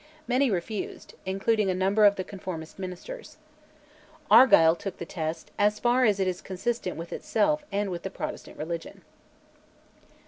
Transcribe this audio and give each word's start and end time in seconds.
Many 0.27 0.49
refused, 0.49 1.13
including 1.27 1.69
a 1.69 1.75
number 1.75 2.05
of 2.05 2.15
the 2.15 2.23
conformist 2.23 2.79
ministers. 2.79 3.37
Argyll 4.31 4.75
took 4.75 4.97
the 4.97 5.05
Test 5.05 5.51
"as 5.59 5.77
far 5.77 6.05
as 6.05 6.19
it 6.19 6.27
is 6.27 6.41
consistent 6.41 6.97
with 6.97 7.13
itself 7.13 7.63
and 7.71 7.91
with 7.91 8.01
the 8.01 8.09
Protestant 8.09 8.57
religion." 8.57 9.03